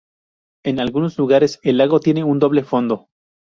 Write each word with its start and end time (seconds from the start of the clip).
En 0.65 0.79
algunos 0.79 1.15
lugares, 1.19 1.59
el 1.61 1.77
lago 1.77 1.99
tiene 1.99 2.23
un 2.23 2.39
doble 2.39 2.63
fondo. 2.63 3.09